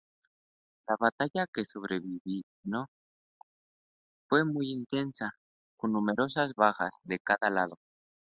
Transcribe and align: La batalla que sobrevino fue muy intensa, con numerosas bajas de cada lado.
La 0.87 0.95
batalla 0.99 1.45
que 1.53 1.63
sobrevino 1.63 2.87
fue 4.27 4.43
muy 4.45 4.71
intensa, 4.71 5.33
con 5.77 5.91
numerosas 5.91 6.55
bajas 6.55 6.89
de 7.03 7.19
cada 7.19 7.51
lado. 7.51 7.75